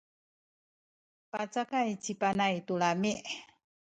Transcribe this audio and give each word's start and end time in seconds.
pacakay 1.31 1.89
ci 2.03 2.11
Panay 2.21 2.55
tu 2.67 2.73
lami’. 2.81 3.13